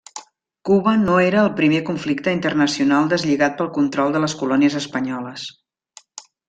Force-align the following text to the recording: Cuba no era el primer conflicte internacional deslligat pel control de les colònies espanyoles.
Cuba 0.69 0.93
no 1.01 1.17
era 1.25 1.41
el 1.47 1.51
primer 1.59 1.83
conflicte 1.91 2.33
internacional 2.37 3.13
deslligat 3.13 3.57
pel 3.61 3.73
control 3.79 4.17
de 4.19 4.27
les 4.27 4.39
colònies 4.43 4.83
espanyoles. 4.85 5.51